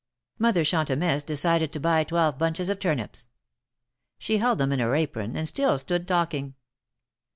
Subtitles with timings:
[0.39, 3.29] Mother Chantemesse decided to buy twelve bunches of turnips.
[4.17, 6.55] She held them in her apron, and still stood talking.